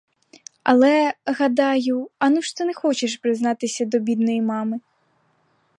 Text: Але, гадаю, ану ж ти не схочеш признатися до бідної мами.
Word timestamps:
Але, 0.71 0.93
гадаю, 1.41 1.97
ану 2.27 2.41
ж 2.47 2.55
ти 2.57 2.65
не 2.69 2.73
схочеш 2.77 3.17
признатися 3.17 3.85
до 3.85 3.99
бідної 4.07 4.41
мами. 4.41 4.79